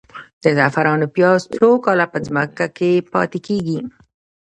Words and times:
د 0.43 0.45
زعفرانو 0.57 1.07
پیاز 1.15 1.41
څو 1.55 1.69
کاله 1.85 2.05
په 2.13 2.17
ځمکه 2.27 2.65
کې 2.77 2.91
پاتې 3.13 3.39
کیږي؟ 3.47 3.79